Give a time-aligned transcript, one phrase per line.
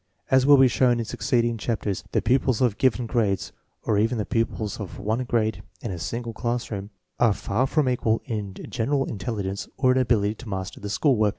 [0.31, 3.51] As will be shown in succeeding chapters, the pupils of given grades,
[3.83, 6.89] or even the pupils of one grade in a single classroom,
[7.19, 11.29] are far from equal in general intelligence or in ability to master the school work.